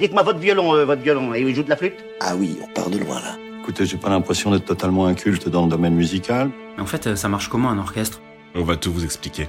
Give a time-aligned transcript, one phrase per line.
[0.00, 2.66] Dites-moi votre violon, euh, votre violon, et il joue de la flûte Ah oui, on
[2.72, 3.36] part de loin là.
[3.60, 6.50] Écoutez, j'ai pas l'impression d'être totalement inculte dans le domaine musical.
[6.76, 8.20] Mais en fait, euh, ça marche comment un orchestre?
[8.54, 9.48] On va tout vous expliquer.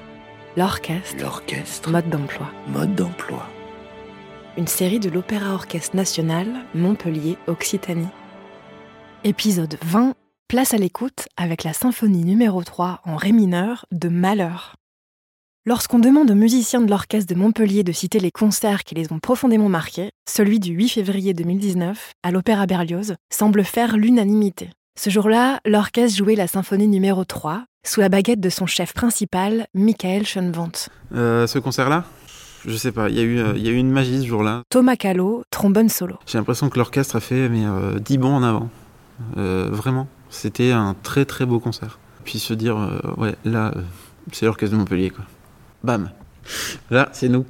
[0.58, 2.48] L'orchestre, L'orchestre, mode d'emploi.
[2.68, 3.46] mode d'emploi.
[4.58, 8.08] Une série de l'Opéra Orchestre National, Montpellier, Occitanie.
[9.24, 10.16] Épisode 20,
[10.48, 14.76] place à l'écoute avec la symphonie numéro 3 en ré mineur de Malheur.
[15.70, 19.20] Lorsqu'on demande aux musiciens de l'orchestre de Montpellier de citer les concerts qui les ont
[19.20, 24.72] profondément marqués, celui du 8 février 2019, à l'Opéra Berlioz, semble faire l'unanimité.
[25.00, 29.68] Ce jour-là, l'orchestre jouait la symphonie numéro 3, sous la baguette de son chef principal,
[29.76, 30.90] Michael Schoenwandt.
[31.14, 32.04] Euh, ce concert-là?
[32.66, 34.64] Je sais pas, il y, a eu, euh, y a eu une magie ce jour-là.
[34.72, 36.16] Thomas Callot, trombone solo.
[36.26, 38.70] J'ai l'impression que l'orchestre a fait mais, euh, 10 bons en avant.
[39.38, 40.08] Euh, vraiment.
[40.32, 42.00] C'était un très très beau concert.
[42.24, 42.76] Puis se dire,
[43.18, 43.72] ouais, là,
[44.32, 45.26] c'est l'orchestre de Montpellier, quoi.
[45.84, 46.12] Bam
[46.90, 47.46] Là, c'est nous.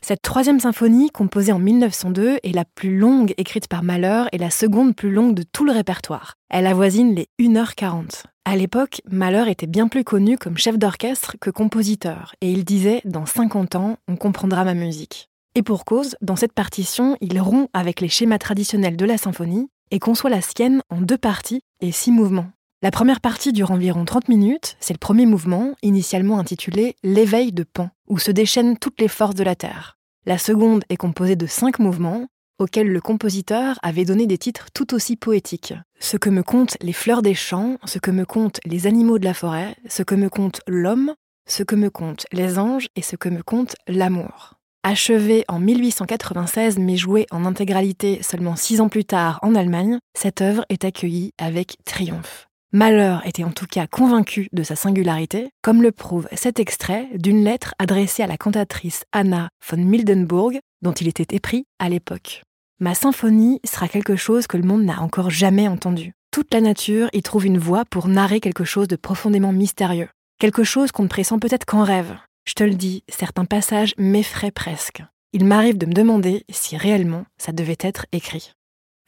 [0.00, 4.50] Cette troisième symphonie, composée en 1902, est la plus longue écrite par Mahler et la
[4.50, 6.34] seconde plus longue de tout le répertoire.
[6.50, 8.24] Elle avoisine les 1h40.
[8.44, 13.00] À l'époque, Mahler était bien plus connu comme chef d'orchestre que compositeur, et il disait
[13.04, 15.28] Dans 50 ans, on comprendra ma musique.
[15.54, 19.68] Et pour cause, dans cette partition, il rompt avec les schémas traditionnels de la symphonie
[19.92, 22.50] et conçoit la sienne en deux parties et six mouvements.
[22.84, 27.62] La première partie dure environ 30 minutes, c'est le premier mouvement, initialement intitulé L'éveil de
[27.62, 29.98] Pan, où se déchaînent toutes les forces de la Terre.
[30.26, 32.26] La seconde est composée de cinq mouvements,
[32.58, 35.74] auxquels le compositeur avait donné des titres tout aussi poétiques.
[36.00, 39.26] Ce que me comptent les fleurs des champs, ce que me comptent les animaux de
[39.26, 41.14] la forêt, ce que me compte l'homme,
[41.48, 44.54] ce que me comptent les anges et ce que me compte l'amour.
[44.82, 50.40] Achevée en 1896 mais jouée en intégralité seulement six ans plus tard en Allemagne, cette
[50.40, 52.48] œuvre est accueillie avec triomphe.
[52.74, 57.44] Mahler était en tout cas convaincu de sa singularité, comme le prouve cet extrait d'une
[57.44, 62.42] lettre adressée à la cantatrice Anna von Mildenburg, dont il était épris à l'époque.
[62.80, 66.14] Ma symphonie sera quelque chose que le monde n'a encore jamais entendu.
[66.30, 70.08] Toute la nature y trouve une voix pour narrer quelque chose de profondément mystérieux.
[70.38, 72.16] Quelque chose qu'on ne pressent peut-être qu'en rêve.
[72.46, 75.02] Je te le dis, certains passages m'effraient presque.
[75.34, 78.54] Il m'arrive de me demander si réellement ça devait être écrit.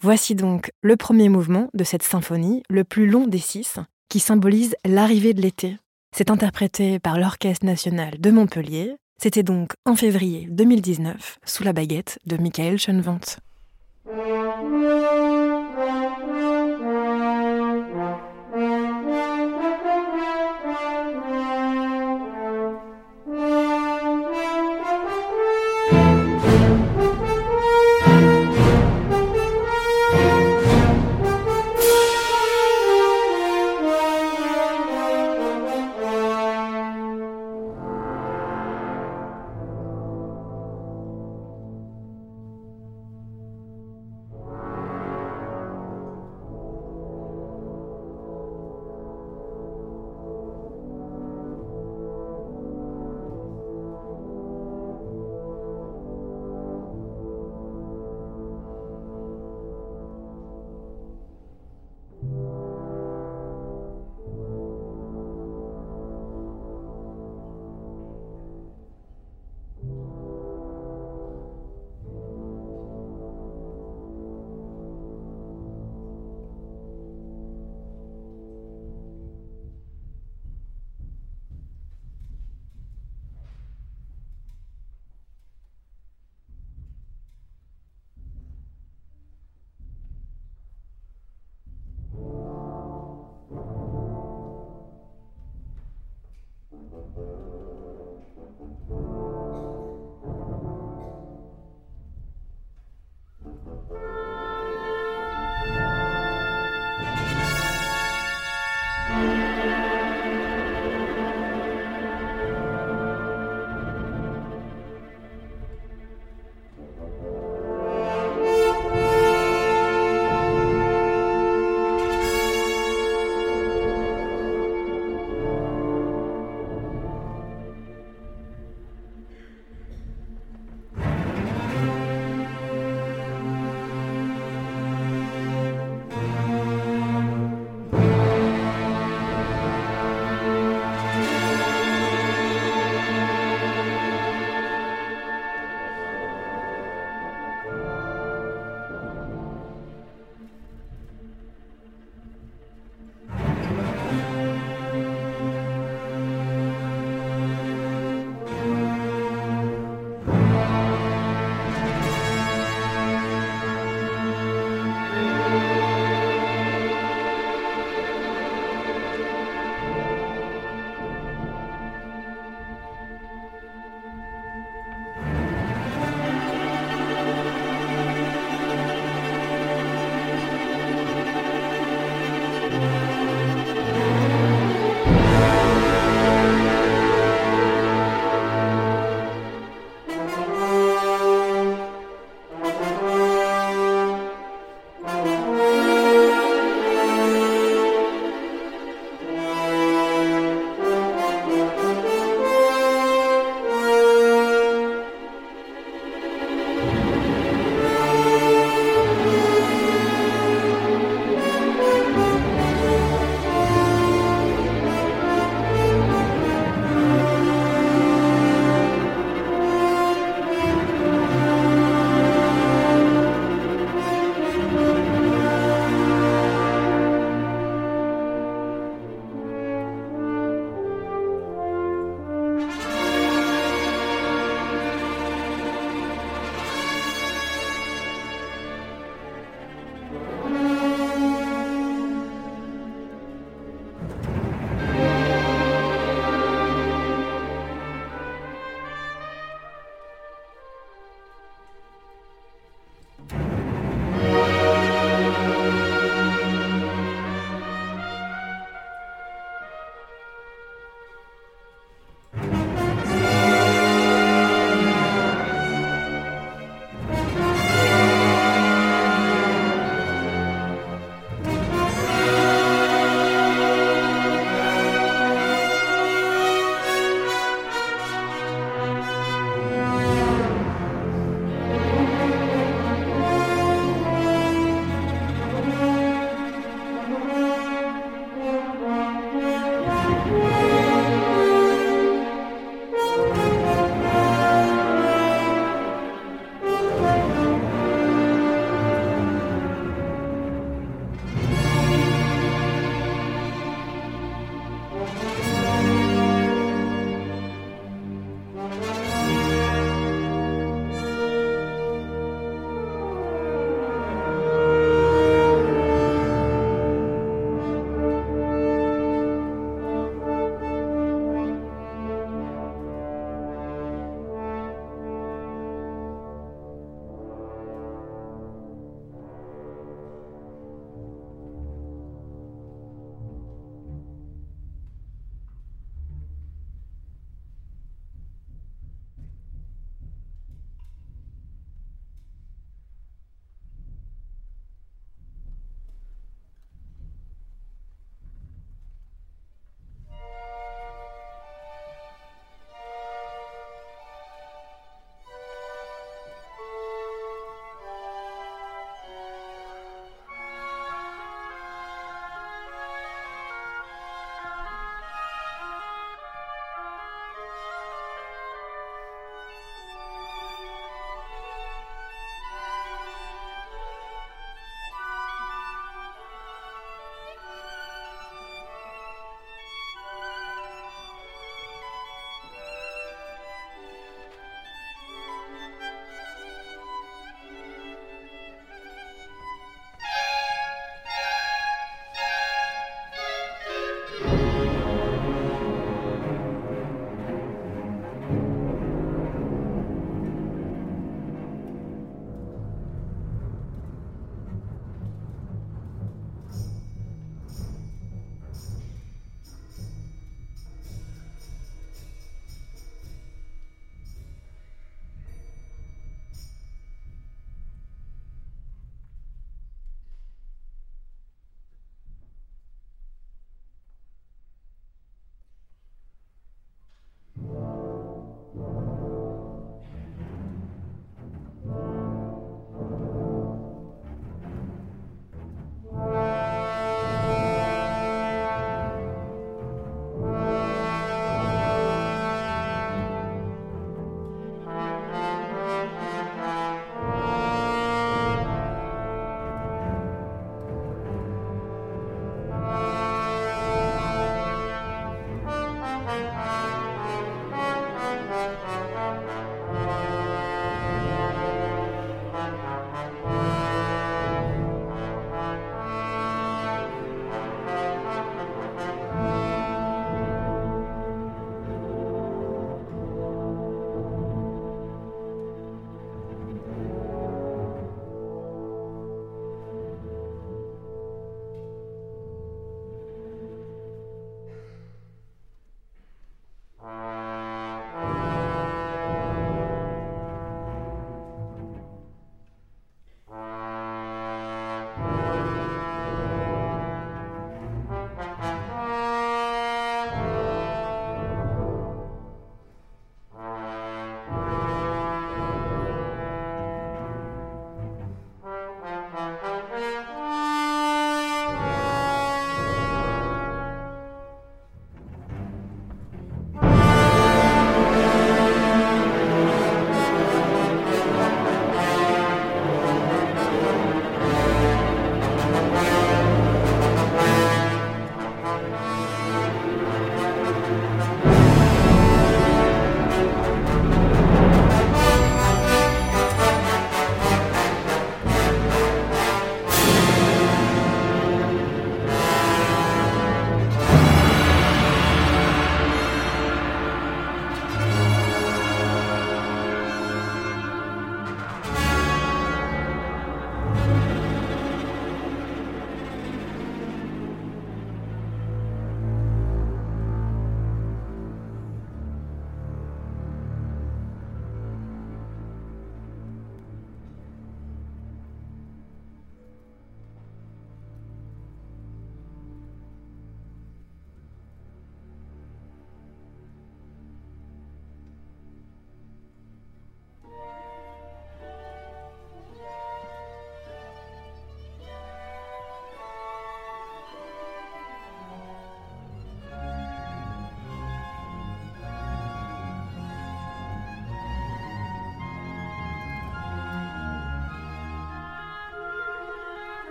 [0.00, 3.78] Voici donc le premier mouvement de cette symphonie, le plus long des six,
[4.08, 5.76] qui symbolise l'arrivée de l'été.
[6.14, 8.96] C'est interprété par l'Orchestre national de Montpellier.
[9.20, 13.38] C'était donc en février 2019, sous la baguette de Michael Schoenwandt.